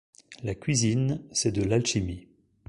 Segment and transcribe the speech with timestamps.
[0.41, 2.27] La cuisine, c’est de l’alchimie.